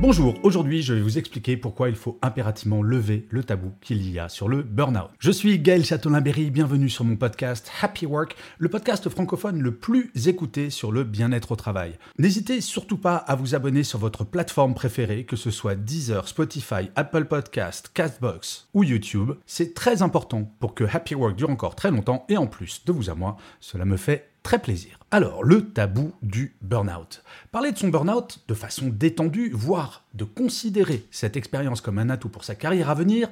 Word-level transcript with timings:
Bonjour, 0.00 0.36
aujourd'hui 0.44 0.80
je 0.80 0.94
vais 0.94 1.00
vous 1.00 1.18
expliquer 1.18 1.56
pourquoi 1.56 1.88
il 1.88 1.96
faut 1.96 2.20
impérativement 2.22 2.84
lever 2.84 3.26
le 3.30 3.42
tabou 3.42 3.72
qu'il 3.80 4.08
y 4.08 4.20
a 4.20 4.28
sur 4.28 4.48
le 4.48 4.62
burn-out. 4.62 5.10
Je 5.18 5.32
suis 5.32 5.58
Gaël 5.58 5.84
Châtelain-Berry, 5.84 6.52
bienvenue 6.52 6.88
sur 6.88 7.04
mon 7.04 7.16
podcast 7.16 7.68
Happy 7.82 8.06
Work, 8.06 8.36
le 8.58 8.68
podcast 8.68 9.08
francophone 9.08 9.60
le 9.60 9.74
plus 9.74 10.12
écouté 10.28 10.70
sur 10.70 10.92
le 10.92 11.02
bien-être 11.02 11.50
au 11.50 11.56
travail. 11.56 11.98
N'hésitez 12.16 12.60
surtout 12.60 12.96
pas 12.96 13.16
à 13.16 13.34
vous 13.34 13.56
abonner 13.56 13.82
sur 13.82 13.98
votre 13.98 14.22
plateforme 14.22 14.72
préférée, 14.72 15.24
que 15.24 15.34
ce 15.34 15.50
soit 15.50 15.74
Deezer, 15.74 16.28
Spotify, 16.28 16.90
Apple 16.94 17.24
Podcast, 17.24 17.90
Castbox 17.92 18.68
ou 18.74 18.84
YouTube. 18.84 19.32
C'est 19.46 19.74
très 19.74 20.02
important 20.02 20.48
pour 20.60 20.74
que 20.74 20.84
Happy 20.84 21.16
Work 21.16 21.34
dure 21.34 21.50
encore 21.50 21.74
très 21.74 21.90
longtemps 21.90 22.24
et 22.28 22.36
en 22.36 22.46
plus 22.46 22.84
de 22.86 22.92
vous 22.92 23.10
à 23.10 23.16
moi, 23.16 23.36
cela 23.58 23.84
me 23.84 23.96
fait 23.96 24.27
très 24.48 24.60
plaisir. 24.60 24.98
Alors, 25.10 25.44
le 25.44 25.60
tabou 25.60 26.14
du 26.22 26.56
burn-out. 26.62 27.22
Parler 27.52 27.70
de 27.70 27.76
son 27.76 27.88
burn-out 27.88 28.38
de 28.48 28.54
façon 28.54 28.88
détendue, 28.88 29.50
voire 29.52 30.06
de 30.14 30.24
considérer 30.24 31.06
cette 31.10 31.36
expérience 31.36 31.82
comme 31.82 31.98
un 31.98 32.08
atout 32.08 32.30
pour 32.30 32.44
sa 32.44 32.54
carrière 32.54 32.88
à 32.88 32.94
venir, 32.94 33.28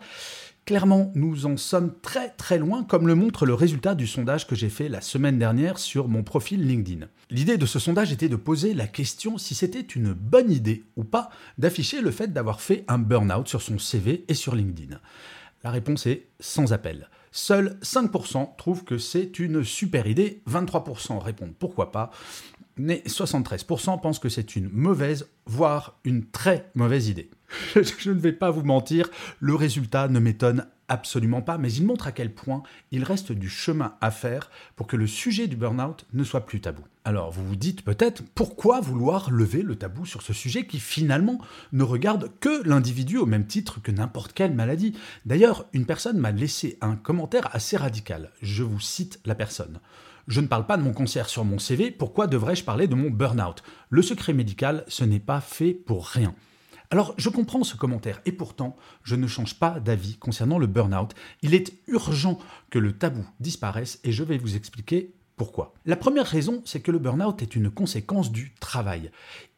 Clairement, 0.66 1.12
nous 1.14 1.46
en 1.46 1.56
sommes 1.56 1.94
très 2.02 2.30
très 2.30 2.58
loin, 2.58 2.82
comme 2.82 3.06
le 3.06 3.14
montre 3.14 3.46
le 3.46 3.54
résultat 3.54 3.94
du 3.94 4.08
sondage 4.08 4.48
que 4.48 4.56
j'ai 4.56 4.68
fait 4.68 4.88
la 4.88 5.00
semaine 5.00 5.38
dernière 5.38 5.78
sur 5.78 6.08
mon 6.08 6.24
profil 6.24 6.66
LinkedIn. 6.66 7.06
L'idée 7.30 7.56
de 7.56 7.66
ce 7.66 7.78
sondage 7.78 8.10
était 8.10 8.28
de 8.28 8.34
poser 8.34 8.74
la 8.74 8.88
question 8.88 9.38
si 9.38 9.54
c'était 9.54 9.80
une 9.80 10.12
bonne 10.12 10.50
idée 10.50 10.82
ou 10.96 11.04
pas 11.04 11.30
d'afficher 11.56 12.00
le 12.00 12.10
fait 12.10 12.32
d'avoir 12.32 12.60
fait 12.60 12.84
un 12.88 12.98
burn-out 12.98 13.46
sur 13.46 13.62
son 13.62 13.78
CV 13.78 14.24
et 14.26 14.34
sur 14.34 14.56
LinkedIn. 14.56 14.98
La 15.62 15.70
réponse 15.70 16.06
est 16.06 16.26
sans 16.40 16.72
appel. 16.72 17.08
Seuls 17.36 17.78
5% 17.82 18.56
trouvent 18.56 18.84
que 18.84 18.96
c'est 18.96 19.38
une 19.38 19.62
super 19.62 20.06
idée, 20.06 20.40
23% 20.50 21.18
répondent 21.18 21.52
pourquoi 21.58 21.92
pas, 21.92 22.10
mais 22.78 23.02
73% 23.06 24.00
pensent 24.00 24.18
que 24.18 24.30
c'est 24.30 24.56
une 24.56 24.70
mauvaise, 24.70 25.28
voire 25.44 25.98
une 26.04 26.24
très 26.24 26.70
mauvaise 26.74 27.08
idée. 27.08 27.28
Je 27.74 28.10
ne 28.10 28.18
vais 28.18 28.32
pas 28.32 28.50
vous 28.50 28.62
mentir, 28.62 29.10
le 29.38 29.54
résultat 29.54 30.08
ne 30.08 30.18
m'étonne 30.18 30.66
absolument 30.88 31.42
pas, 31.42 31.58
mais 31.58 31.72
il 31.72 31.84
montre 31.84 32.06
à 32.06 32.12
quel 32.12 32.32
point 32.32 32.62
il 32.90 33.04
reste 33.04 33.32
du 33.32 33.48
chemin 33.48 33.94
à 34.00 34.10
faire 34.10 34.50
pour 34.76 34.86
que 34.86 34.96
le 34.96 35.06
sujet 35.06 35.46
du 35.46 35.56
burn-out 35.56 36.06
ne 36.12 36.24
soit 36.24 36.46
plus 36.46 36.60
tabou. 36.60 36.82
Alors 37.04 37.30
vous 37.30 37.46
vous 37.46 37.56
dites 37.56 37.82
peut-être 37.82 38.22
pourquoi 38.34 38.80
vouloir 38.80 39.30
lever 39.30 39.62
le 39.62 39.76
tabou 39.76 40.04
sur 40.06 40.22
ce 40.22 40.32
sujet 40.32 40.66
qui 40.66 40.80
finalement 40.80 41.38
ne 41.72 41.84
regarde 41.84 42.30
que 42.40 42.66
l'individu 42.66 43.16
au 43.16 43.26
même 43.26 43.46
titre 43.46 43.80
que 43.80 43.92
n'importe 43.92 44.32
quelle 44.32 44.54
maladie? 44.54 44.94
D'ailleurs, 45.24 45.66
une 45.72 45.86
personne 45.86 46.18
m'a 46.18 46.32
laissé 46.32 46.78
un 46.80 46.96
commentaire 46.96 47.48
assez 47.54 47.76
radical. 47.76 48.30
Je 48.42 48.62
vous 48.62 48.80
cite 48.80 49.20
la 49.24 49.34
personne. 49.34 49.80
Je 50.26 50.40
ne 50.40 50.48
parle 50.48 50.66
pas 50.66 50.76
de 50.76 50.82
mon 50.82 50.92
concert 50.92 51.28
sur 51.28 51.44
mon 51.44 51.60
CV, 51.60 51.92
pourquoi 51.92 52.26
devrais-je 52.26 52.64
parler 52.64 52.88
de 52.88 52.96
mon 52.96 53.10
burn-out? 53.10 53.62
Le 53.90 54.02
secret 54.02 54.32
médical, 54.32 54.84
ce 54.88 55.04
n'est 55.04 55.20
pas 55.20 55.40
fait 55.40 55.72
pour 55.72 56.06
rien. 56.06 56.34
Alors, 56.90 57.14
je 57.16 57.28
comprends 57.28 57.64
ce 57.64 57.76
commentaire 57.76 58.20
et 58.26 58.32
pourtant, 58.32 58.76
je 59.02 59.16
ne 59.16 59.26
change 59.26 59.58
pas 59.58 59.80
d'avis 59.80 60.16
concernant 60.16 60.58
le 60.58 60.66
burn-out. 60.66 61.14
Il 61.42 61.54
est 61.54 61.74
urgent 61.88 62.38
que 62.70 62.78
le 62.78 62.92
tabou 62.96 63.26
disparaisse 63.40 63.98
et 64.04 64.12
je 64.12 64.22
vais 64.22 64.38
vous 64.38 64.56
expliquer 64.56 65.14
pourquoi. 65.36 65.74
La 65.84 65.96
première 65.96 66.26
raison, 66.26 66.62
c'est 66.64 66.80
que 66.80 66.90
le 66.90 66.98
burn-out 66.98 67.42
est 67.42 67.56
une 67.56 67.70
conséquence 67.70 68.32
du 68.32 68.54
travail. 68.60 69.10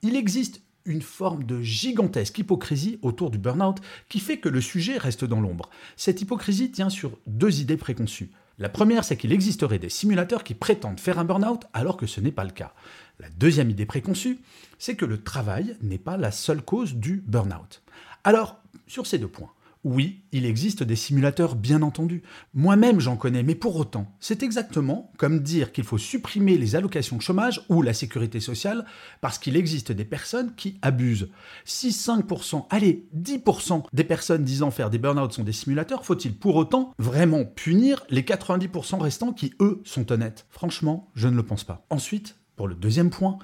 Il 0.03 0.17
existe 0.17 0.63
une 0.85 1.03
forme 1.03 1.45
de 1.45 1.61
gigantesque 1.61 2.39
hypocrisie 2.39 2.99
autour 3.03 3.31
du 3.31 3.39
burn-out 3.39 3.79
qui 4.09 4.21
fait 4.21 4.39
que 4.39 4.49
le 4.49 4.61
sujet 4.61 4.97
reste 4.97 5.25
dans 5.25 5.41
l'ombre. 5.41 5.69
Cette 5.97 6.23
hypocrisie 6.23 6.71
tient 6.71 6.89
sur 6.89 7.19
deux 7.27 7.61
idées 7.61 7.77
préconçues. 7.77 8.31
La 8.59 8.69
première, 8.69 9.05
c'est 9.05 9.17
qu'il 9.17 9.33
existerait 9.33 9.79
des 9.79 9.89
simulateurs 9.89 10.43
qui 10.43 10.55
prétendent 10.55 10.99
faire 10.99 11.19
un 11.19 11.25
burn-out 11.25 11.63
alors 11.73 11.97
que 11.97 12.07
ce 12.07 12.21
n'est 12.21 12.33
pas 12.33 12.45
le 12.45 12.51
cas. 12.51 12.73
La 13.21 13.29
deuxième 13.31 13.71
idée 13.71 13.87
préconçue, 13.87 14.41
c'est 14.79 14.97
que 14.97 15.05
le 15.05 15.23
travail 15.23 15.77
n'est 15.81 15.99
pas 15.99 16.17
la 16.17 16.33
seule 16.33 16.63
cause 16.63 16.95
du 16.95 17.23
burn-out. 17.27 17.83
Alors, 18.25 18.57
sur 18.87 19.07
ces 19.07 19.19
deux 19.19 19.29
points, 19.29 19.53
oui, 19.85 20.25
il 20.33 20.45
existe 20.45 20.83
des 20.83 20.97
simulateurs, 20.97 21.55
bien 21.55 21.83
entendu. 21.83 22.23
Moi-même, 22.55 23.01
j'en 23.01 23.17
connais, 23.17 23.43
mais 23.43 23.55
pour 23.55 23.77
autant, 23.77 24.15
c'est 24.21 24.43
exactement 24.43 25.13
comme 25.19 25.41
dire 25.41 25.73
qu'il 25.73 25.85
faut 25.85 25.99
supprimer 25.99 26.59
les 26.59 26.77
allocations 26.77 27.17
de 27.17 27.23
chômage 27.23 27.63
ou 27.69 27.83
la 27.83 27.95
sécurité 27.95 28.41
sociale 28.41 28.85
parce 29.21 29.39
qu'il 29.39 29.57
existe 29.57 29.93
des 29.93 30.05
personnes 30.05 30.55
qui 30.57 30.79
abusent. 30.83 31.29
Si 31.65 31.91
5%, 31.91 32.67
allez, 32.71 33.09
10% 33.17 33.85
des 33.93 34.05
personnes 34.05 34.45
disant 34.45 34.71
faire 34.71 34.91
des 34.91 34.99
burn-out 34.99 35.33
sont 35.33 35.45
des 35.45 35.53
simulateurs, 35.53 36.05
faut-il 36.05 36.35
pour 36.35 36.57
autant 36.57 36.93
vraiment 36.99 37.45
punir 37.45 38.05
les 38.11 38.23
90% 38.23 39.01
restants 39.01 39.33
qui, 39.33 39.55
eux, 39.61 39.81
sont 39.85 40.11
honnêtes? 40.13 40.47
Franchement, 40.51 41.11
je 41.15 41.29
ne 41.29 41.37
le 41.37 41.43
pense 41.43 41.65
pas. 41.65 41.87
Ensuite, 41.91 42.37
pour 42.57 42.69
le 42.69 42.75
deuxième 42.75 43.11
point, 43.11 43.39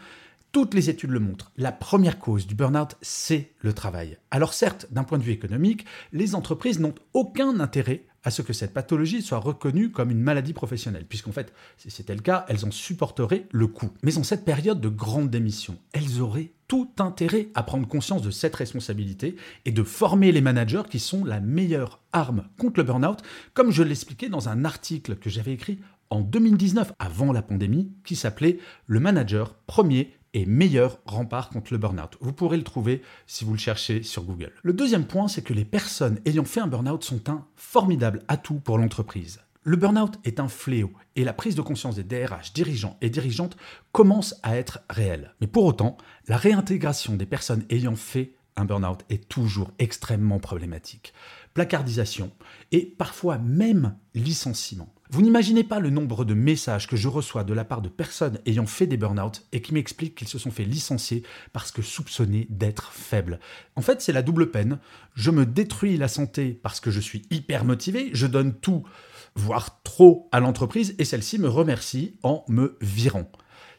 toutes 0.54 0.74
les 0.74 0.88
études 0.88 1.10
le 1.10 1.18
montrent. 1.18 1.50
La 1.56 1.72
première 1.72 2.20
cause 2.20 2.46
du 2.46 2.54
burn-out, 2.54 2.94
c'est 3.02 3.50
le 3.58 3.72
travail. 3.72 4.18
Alors 4.30 4.54
certes, 4.54 4.86
d'un 4.92 5.02
point 5.02 5.18
de 5.18 5.24
vue 5.24 5.32
économique, 5.32 5.84
les 6.12 6.36
entreprises 6.36 6.78
n'ont 6.78 6.94
aucun 7.12 7.58
intérêt 7.58 8.04
à 8.22 8.30
ce 8.30 8.40
que 8.40 8.52
cette 8.52 8.72
pathologie 8.72 9.20
soit 9.20 9.40
reconnue 9.40 9.90
comme 9.90 10.12
une 10.12 10.22
maladie 10.22 10.52
professionnelle, 10.52 11.06
puisqu'en 11.08 11.32
fait, 11.32 11.52
si 11.76 11.90
c'était 11.90 12.14
le 12.14 12.20
cas, 12.20 12.44
elles 12.48 12.64
en 12.64 12.70
supporteraient 12.70 13.48
le 13.50 13.66
coût. 13.66 13.90
Mais 14.04 14.16
en 14.16 14.22
cette 14.22 14.44
période 14.44 14.80
de 14.80 14.88
grande 14.88 15.28
démission, 15.28 15.76
elles 15.92 16.20
auraient 16.20 16.52
tout 16.68 16.88
intérêt 17.00 17.48
à 17.56 17.64
prendre 17.64 17.88
conscience 17.88 18.22
de 18.22 18.30
cette 18.30 18.54
responsabilité 18.54 19.34
et 19.64 19.72
de 19.72 19.82
former 19.82 20.30
les 20.30 20.40
managers 20.40 20.84
qui 20.88 21.00
sont 21.00 21.24
la 21.24 21.40
meilleure 21.40 21.98
arme 22.12 22.46
contre 22.60 22.78
le 22.78 22.84
burn-out, 22.84 23.18
comme 23.54 23.72
je 23.72 23.82
l'expliquais 23.82 24.28
dans 24.28 24.48
un 24.48 24.64
article 24.64 25.16
que 25.16 25.30
j'avais 25.30 25.52
écrit 25.52 25.80
en 26.10 26.20
2019, 26.20 26.92
avant 27.00 27.32
la 27.32 27.42
pandémie, 27.42 27.90
qui 28.04 28.14
s'appelait 28.14 28.58
Le 28.86 29.00
manager 29.00 29.54
premier 29.66 30.14
et 30.34 30.44
meilleur 30.44 30.98
rempart 31.06 31.48
contre 31.48 31.72
le 31.72 31.78
burn-out. 31.78 32.18
Vous 32.20 32.32
pourrez 32.32 32.58
le 32.58 32.64
trouver 32.64 33.00
si 33.26 33.44
vous 33.44 33.52
le 33.52 33.58
cherchez 33.58 34.02
sur 34.02 34.24
Google. 34.24 34.52
Le 34.62 34.72
deuxième 34.74 35.06
point, 35.06 35.28
c'est 35.28 35.42
que 35.42 35.54
les 35.54 35.64
personnes 35.64 36.20
ayant 36.26 36.44
fait 36.44 36.60
un 36.60 36.66
burn-out 36.66 37.02
sont 37.02 37.30
un 37.30 37.46
formidable 37.56 38.22
atout 38.28 38.60
pour 38.60 38.76
l'entreprise. 38.76 39.40
Le 39.62 39.76
burn-out 39.76 40.18
est 40.24 40.40
un 40.40 40.48
fléau 40.48 40.92
et 41.16 41.24
la 41.24 41.32
prise 41.32 41.54
de 41.54 41.62
conscience 41.62 41.96
des 41.96 42.04
DRH, 42.04 42.52
dirigeants 42.52 42.98
et 43.00 43.08
dirigeantes 43.08 43.56
commence 43.92 44.34
à 44.42 44.58
être 44.58 44.80
réelle. 44.90 45.34
Mais 45.40 45.46
pour 45.46 45.64
autant, 45.64 45.96
la 46.28 46.36
réintégration 46.36 47.14
des 47.14 47.24
personnes 47.24 47.64
ayant 47.70 47.96
fait 47.96 48.34
un 48.56 48.66
burn-out 48.66 49.00
est 49.08 49.28
toujours 49.28 49.72
extrêmement 49.78 50.38
problématique. 50.38 51.14
Placardisation 51.54 52.30
et 52.72 52.84
parfois 52.86 53.38
même 53.38 53.96
licenciement. 54.14 54.93
Vous 55.10 55.20
n'imaginez 55.20 55.64
pas 55.64 55.80
le 55.80 55.90
nombre 55.90 56.24
de 56.24 56.32
messages 56.32 56.88
que 56.88 56.96
je 56.96 57.08
reçois 57.08 57.44
de 57.44 57.52
la 57.52 57.64
part 57.64 57.82
de 57.82 57.90
personnes 57.90 58.38
ayant 58.46 58.64
fait 58.64 58.86
des 58.86 58.96
burn-out 58.96 59.42
et 59.52 59.60
qui 59.60 59.74
m'expliquent 59.74 60.14
qu'ils 60.14 60.28
se 60.28 60.38
sont 60.38 60.50
fait 60.50 60.64
licencier 60.64 61.22
parce 61.52 61.70
que 61.70 61.82
soupçonnés 61.82 62.46
d'être 62.48 62.90
faibles. 62.92 63.38
En 63.76 63.82
fait, 63.82 64.00
c'est 64.00 64.14
la 64.14 64.22
double 64.22 64.50
peine. 64.50 64.78
Je 65.14 65.30
me 65.30 65.44
détruis 65.44 65.98
la 65.98 66.08
santé 66.08 66.58
parce 66.62 66.80
que 66.80 66.90
je 66.90 67.00
suis 67.00 67.22
hyper 67.30 67.66
motivé, 67.66 68.10
je 68.14 68.26
donne 68.26 68.54
tout, 68.54 68.84
voire 69.34 69.82
trop 69.82 70.28
à 70.32 70.40
l'entreprise 70.40 70.94
et 70.98 71.04
celle-ci 71.04 71.38
me 71.38 71.48
remercie 71.48 72.16
en 72.22 72.44
me 72.48 72.78
virant. 72.80 73.30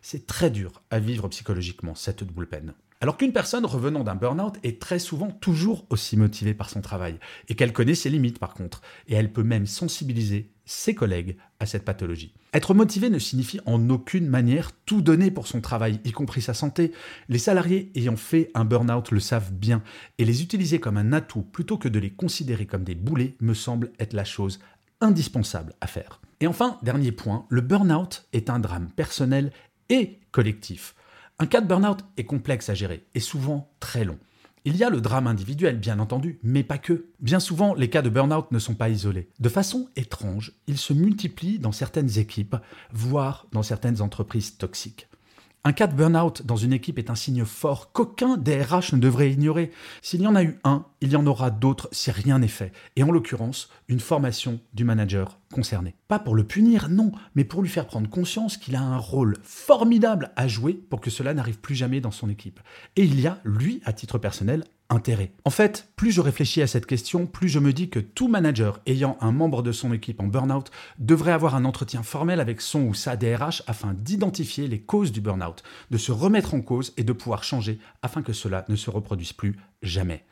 C'est 0.02 0.28
très 0.28 0.52
dur 0.52 0.84
à 0.92 1.00
vivre 1.00 1.28
psychologiquement, 1.30 1.96
cette 1.96 2.24
double 2.24 2.46
peine. 2.46 2.76
Alors 3.02 3.18
qu'une 3.18 3.34
personne 3.34 3.66
revenant 3.66 4.04
d'un 4.04 4.16
burn-out 4.16 4.58
est 4.64 4.80
très 4.80 5.00
souvent 5.00 5.32
toujours 5.32 5.86
aussi 5.90 6.18
motivée 6.18 6.54
par 6.54 6.70
son 6.70 6.82
travail, 6.82 7.20
et 7.50 7.56
qu'elle 7.56 7.74
connaît 7.74 7.96
ses 7.96 8.10
limites 8.10 8.40
par 8.40 8.54
contre, 8.54 8.82
et 9.08 9.16
elle 9.16 9.34
peut 9.34 9.44
même 9.44 9.66
sensibiliser 9.66 10.55
ses 10.66 10.96
collègues 10.96 11.38
à 11.60 11.66
cette 11.66 11.86
pathologie. 11.86 12.34
Être 12.54 12.74
motivé 12.74 13.10
ne 13.10 13.20
signifie 13.20 13.60
en 13.66 13.90
aucune 13.90 14.28
manière 14.28 14.72
tout 14.86 15.02
donner 15.02 15.32
pour 15.32 15.48
son 15.48 15.62
travail, 15.62 16.00
y 16.04 16.12
compris 16.12 16.42
sa 16.42 16.54
santé. 16.54 16.92
Les 17.30 17.38
salariés 17.38 17.92
ayant 17.96 18.16
fait 18.16 18.52
un 18.54 18.66
burn-out 18.66 19.12
le 19.12 19.20
savent 19.20 19.54
bien, 19.54 19.84
et 20.18 20.26
les 20.26 20.42
utiliser 20.42 20.80
comme 20.80 20.98
un 20.98 21.14
atout 21.14 21.42
plutôt 21.42 21.78
que 21.78 21.90
de 21.90 22.00
les 22.00 22.12
considérer 22.12 22.66
comme 22.66 22.84
des 22.84 22.96
boulets 22.96 23.36
me 23.40 23.54
semble 23.54 23.92
être 24.00 24.14
la 24.14 24.26
chose 24.26 24.60
indispensable 25.02 25.74
à 25.82 25.88
faire. 25.88 26.22
Et 26.40 26.48
enfin, 26.48 26.80
dernier 26.84 27.12
point, 27.12 27.46
le 27.50 27.62
burn-out 27.62 28.28
est 28.34 28.50
un 28.50 28.60
drame 28.60 28.90
personnel 28.96 29.52
et 29.90 30.20
collectif. 30.32 30.96
Un 31.40 31.48
cas 31.48 31.62
de 31.62 31.68
burn-out 31.68 32.00
est 32.18 32.24
complexe 32.24 32.70
à 32.70 32.74
gérer 32.74 33.06
et 33.14 33.20
souvent 33.20 33.70
très 33.80 34.06
long. 34.06 34.20
Il 34.68 34.78
y 34.78 34.84
a 34.84 34.90
le 34.90 35.00
drame 35.00 35.28
individuel, 35.28 35.78
bien 35.78 36.00
entendu, 36.00 36.40
mais 36.42 36.64
pas 36.64 36.80
que. 36.80 37.06
Bien 37.20 37.40
souvent, 37.40 37.76
les 37.76 37.88
cas 37.88 38.02
de 38.02 38.10
burn-out 38.10 38.52
ne 38.52 38.58
sont 38.58 38.74
pas 38.74 38.90
isolés. 38.90 39.30
De 39.40 39.48
façon 39.48 39.90
étrange, 39.96 40.54
ils 40.66 40.80
se 40.80 40.92
multiplient 40.92 41.60
dans 41.60 41.72
certaines 41.72 42.18
équipes, 42.18 42.56
voire 42.92 43.46
dans 43.52 43.62
certaines 43.62 44.02
entreprises 44.02 44.58
toxiques. 44.58 45.08
Un 45.68 45.74
cas 45.74 45.88
de 45.88 45.96
burn-out 45.96 46.46
dans 46.46 46.58
une 46.58 46.74
équipe 46.74 47.00
est 47.00 47.10
un 47.10 47.16
signe 47.16 47.44
fort 47.44 47.92
qu'aucun 47.92 48.38
DRH 48.38 48.94
ne 48.94 49.00
devrait 49.00 49.32
ignorer. 49.32 49.72
S'il 50.04 50.22
y 50.22 50.28
en 50.28 50.36
a 50.36 50.44
eu 50.44 50.60
un, 50.64 50.86
il 51.02 51.12
y 51.12 51.16
en 51.16 51.26
aura 51.26 51.50
d'autres 51.50 51.90
si 51.92 52.12
rien 52.12 52.38
n'est 52.38 52.48
fait. 52.48 52.72
Et 52.96 53.02
en 53.02 53.10
l'occurrence, 53.10 53.72
une 53.88 54.00
formation 54.00 54.60
du 54.76 54.84
manager 54.84 55.40
concerné. 55.52 55.96
Pas 56.08 56.20
pour 56.20 56.36
le 56.36 56.44
punir, 56.44 56.88
non, 56.90 57.12
mais 57.34 57.46
pour 57.46 57.64
lui 57.64 57.70
faire 57.70 57.88
prendre 57.88 58.08
conscience 58.08 58.58
qu'il 58.58 58.76
a 58.76 58.82
un 58.82 58.98
rôle 58.98 59.38
formidable 59.42 60.32
à 60.36 60.48
jouer 60.48 60.74
pour 60.74 61.02
que 61.02 61.10
cela 61.10 61.34
n'arrive 61.34 61.58
plus 61.58 61.74
jamais 61.74 62.00
dans 62.00 62.12
son 62.12 62.30
équipe. 62.30 62.60
Et 62.96 63.04
il 63.04 63.20
y 63.20 63.26
a, 63.26 63.40
lui, 63.44 63.82
à 63.86 63.94
titre 63.94 64.20
personnel, 64.20 64.66
En 65.46 65.50
fait, 65.50 65.90
plus 65.96 66.12
je 66.12 66.22
réfléchis 66.22 66.62
à 66.62 66.68
cette 66.68 66.86
question, 66.86 67.26
plus 67.26 67.50
je 67.50 67.58
me 67.58 67.74
dis 67.74 67.90
que 67.90 68.00
tout 68.00 68.28
manager 68.28 68.82
ayant 68.86 69.18
un 69.20 69.32
membre 69.32 69.64
de 69.64 69.72
son 69.72 69.92
équipe 69.94 70.22
en 70.22 70.28
burn-out 70.28 70.70
devrait 71.00 71.32
avoir 71.32 71.56
un 71.56 71.66
entretien 71.66 72.04
formel 72.04 72.40
avec 72.40 72.62
son 72.62 72.82
ou 72.82 72.94
sa 72.94 73.16
DRH 73.16 73.64
afin 73.66 73.96
d'identifier 73.96 74.68
les 74.68 74.80
causes 74.80 75.12
du 75.12 75.22
burn-out, 75.22 75.64
de 75.90 75.98
se 75.98 76.12
remettre 76.12 76.54
en 76.54 76.62
cause 76.62 76.94
et 76.98 77.04
de 77.04 77.14
pouvoir 77.14 77.44
changer 77.44 77.80
afin 78.04 78.22
que 78.22 78.34
cela 78.34 78.64
ne 78.70 78.76
se 78.76 78.92
reproduise 78.92 79.34
plus 79.34 79.58
jamais. 79.82 80.24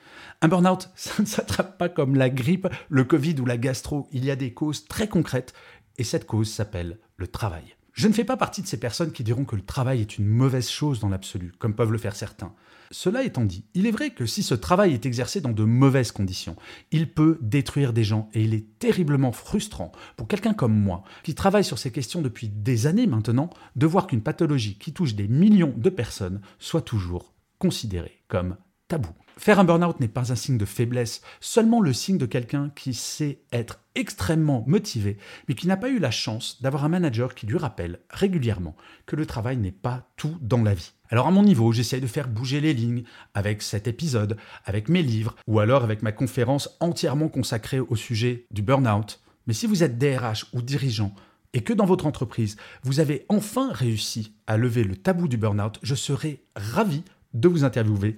Un 0.42 0.50
burn-out, 0.50 0.90
ça 0.96 1.14
ne 1.20 1.26
s'attrape 1.26 1.78
pas 1.80 1.90
comme 1.90 2.16
la 2.16 2.30
grippe, 2.30 2.68
le 2.90 3.04
Covid 3.04 3.40
ou 3.40 3.46
la 3.46 3.58
gastro, 3.58 4.08
il 4.12 4.24
y 4.24 4.30
a 4.30 4.36
des 4.36 4.54
causes 4.54 4.88
très 4.88 5.08
concrètes 5.08 5.54
et 5.98 6.04
cette 6.04 6.28
cause 6.28 6.52
s'appelle 6.52 7.00
le 7.18 7.28
travail. 7.28 7.76
Je 7.94 8.08
ne 8.08 8.14
fais 8.14 8.24
pas 8.24 8.38
partie 8.38 8.62
de 8.62 8.68
ces 8.68 8.80
personnes 8.80 9.12
qui 9.12 9.24
diront 9.24 9.46
que 9.46 9.56
le 9.56 9.64
travail 9.64 10.02
est 10.02 10.18
une 10.18 10.28
mauvaise 10.28 10.70
chose 10.70 11.00
dans 11.00 11.10
l'absolu, 11.10 11.54
comme 11.60 11.76
peuvent 11.76 11.92
le 11.92 12.00
faire 12.00 12.16
certains. 12.16 12.54
Cela 12.94 13.24
étant 13.24 13.44
dit, 13.44 13.66
il 13.74 13.88
est 13.88 13.92
vrai 13.92 14.12
que 14.12 14.28
si 14.28 14.44
ce 14.44 14.54
travail 14.54 14.94
est 14.94 15.08
exercé 15.08 15.42
dans 15.42 15.52
de 15.52 15.64
mauvaises 15.64 16.12
conditions, 16.12 16.56
il 16.92 17.12
peut 17.12 17.40
détruire 17.42 17.92
des 17.92 18.04
gens 18.04 18.30
et 18.36 18.44
il 18.44 18.54
est 18.54 18.78
terriblement 18.78 19.32
frustrant 19.32 19.92
pour 20.16 20.28
quelqu'un 20.28 20.54
comme 20.54 20.80
moi, 20.80 21.04
qui 21.24 21.34
travaille 21.34 21.64
sur 21.64 21.80
ces 21.80 21.92
questions 21.92 22.22
depuis 22.22 22.50
des 22.50 22.86
années 22.86 23.08
maintenant, 23.08 23.50
de 23.76 23.88
voir 23.88 24.06
qu'une 24.06 24.22
pathologie 24.22 24.78
qui 24.78 24.94
touche 24.94 25.16
des 25.16 25.28
millions 25.28 25.74
de 25.76 25.90
personnes 25.90 26.42
soit 26.60 26.84
toujours 26.84 27.34
considérée 27.58 28.22
comme 28.28 28.58
tabou. 28.88 29.10
Faire 29.38 29.60
un 29.60 29.64
burn-out 29.64 30.00
n'est 30.00 30.08
pas 30.08 30.32
un 30.32 30.36
signe 30.36 30.60
de 30.60 30.66
faiblesse, 30.66 31.22
seulement 31.40 31.82
le 31.82 31.94
signe 31.94 32.20
de 32.20 32.28
quelqu'un 32.28 32.72
qui 32.76 32.94
sait 32.94 33.42
être 33.52 33.80
extrêmement 33.96 34.64
motivé, 34.68 35.18
mais 35.48 35.56
qui 35.56 35.66
n'a 35.66 35.78
pas 35.78 35.90
eu 35.90 35.98
la 35.98 36.12
chance 36.12 36.62
d'avoir 36.62 36.86
un 36.86 36.90
manager 36.90 37.34
qui 37.34 37.48
lui 37.48 37.58
rappelle 37.58 38.02
régulièrement 38.12 38.76
que 39.08 39.16
le 39.16 39.26
travail 39.26 39.58
n'est 39.58 39.72
pas 39.72 40.12
tout 40.16 40.38
dans 40.42 40.62
la 40.62 40.76
vie. 40.76 40.94
Alors 41.14 41.28
à 41.28 41.32
mon 41.32 41.44
niveau, 41.44 41.72
j'essaye 41.72 42.02
de 42.02 42.08
faire 42.08 42.28
bouger 42.28 42.60
les 42.60 42.74
lignes 42.74 43.04
avec 43.36 43.62
cet 43.62 43.88
épisode, 43.88 44.36
avec 44.66 44.90
mes 44.90 45.04
livres, 45.04 45.36
ou 45.46 45.60
alors 45.60 45.84
avec 45.84 46.02
ma 46.02 46.12
conférence 46.12 46.76
entièrement 46.80 47.28
consacrée 47.28 47.80
au 47.80 47.96
sujet 47.96 48.48
du 48.50 48.64
burn-out. 48.64 49.22
Mais 49.46 49.54
si 49.54 49.68
vous 49.68 49.84
êtes 49.84 50.00
DRH 50.00 50.48
ou 50.54 50.64
dirigeant, 50.64 51.14
et 51.54 51.62
que 51.62 51.72
dans 51.72 51.86
votre 51.86 52.08
entreprise, 52.08 52.58
vous 52.82 53.00
avez 53.00 53.28
enfin 53.30 53.72
réussi 53.72 54.34
à 54.48 54.58
lever 54.58 54.84
le 54.84 54.96
tabou 54.96 55.28
du 55.28 55.38
burn-out, 55.38 55.78
je 55.84 55.94
serai 55.94 56.42
ravi 56.56 57.04
de 57.36 57.48
vous 57.48 57.64
interviewer 57.64 58.18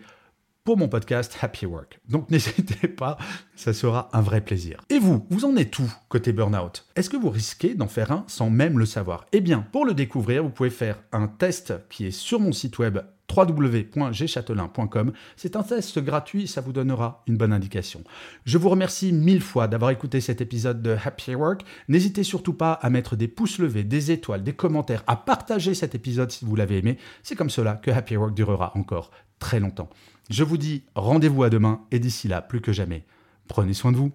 pour 0.65 0.77
mon 0.77 0.89
podcast 0.89 1.37
Happy 1.41 1.67
Work. 1.67 1.99
Donc 2.09 2.29
n'hésitez 2.31 2.87
pas, 2.87 3.17
ça 3.55 3.71
sera 3.71 4.09
un 4.13 4.21
vrai 4.21 4.41
plaisir. 4.41 4.81
Et 4.89 4.97
vous, 4.97 5.25
vous 5.29 5.45
en 5.45 5.55
êtes 5.55 5.77
où 5.79 5.89
côté 6.09 6.33
burn-out? 6.33 6.85
Est-ce 6.95 7.09
que 7.09 7.17
vous 7.17 7.29
risquez 7.29 7.75
d'en 7.75 7.87
faire 7.87 8.11
un 8.11 8.25
sans 8.27 8.49
même 8.49 8.79
le 8.79 8.87
savoir? 8.87 9.27
Eh 9.31 9.41
bien, 9.41 9.65
pour 9.71 9.85
le 9.85 9.93
découvrir, 9.93 10.43
vous 10.43 10.49
pouvez 10.49 10.71
faire 10.71 10.97
un 11.11 11.27
test 11.27 11.73
qui 11.89 12.07
est 12.07 12.11
sur 12.11 12.39
mon 12.39 12.51
site 12.51 12.79
web 12.79 12.97
www.gchatelain.com. 13.33 15.13
C'est 15.35 15.55
un 15.55 15.63
test 15.63 15.99
gratuit, 15.99 16.47
ça 16.47 16.61
vous 16.61 16.73
donnera 16.73 17.23
une 17.27 17.37
bonne 17.37 17.53
indication. 17.53 18.03
Je 18.45 18.57
vous 18.57 18.69
remercie 18.69 19.11
mille 19.11 19.41
fois 19.41 19.67
d'avoir 19.67 19.91
écouté 19.91 20.21
cet 20.21 20.41
épisode 20.41 20.81
de 20.81 20.95
Happy 21.03 21.35
Work. 21.35 21.61
N'hésitez 21.87 22.23
surtout 22.23 22.53
pas 22.53 22.73
à 22.73 22.89
mettre 22.89 23.15
des 23.15 23.27
pouces 23.27 23.59
levés, 23.59 23.83
des 23.83 24.11
étoiles, 24.11 24.43
des 24.43 24.53
commentaires, 24.53 25.03
à 25.07 25.15
partager 25.15 25.73
cet 25.73 25.95
épisode 25.95 26.31
si 26.31 26.45
vous 26.45 26.55
l'avez 26.55 26.77
aimé. 26.77 26.97
C'est 27.23 27.35
comme 27.35 27.49
cela 27.49 27.75
que 27.75 27.91
Happy 27.91 28.17
Work 28.17 28.33
durera 28.33 28.71
encore 28.75 29.11
très 29.39 29.59
longtemps. 29.59 29.89
Je 30.29 30.43
vous 30.43 30.57
dis 30.57 30.83
rendez-vous 30.95 31.43
à 31.43 31.49
demain 31.49 31.85
et 31.91 31.99
d'ici 31.99 32.27
là, 32.27 32.41
plus 32.41 32.61
que 32.61 32.73
jamais, 32.73 33.05
prenez 33.47 33.73
soin 33.73 33.91
de 33.91 33.97
vous. 33.97 34.11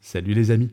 Salut 0.00 0.34
les 0.34 0.50
amis. 0.50 0.72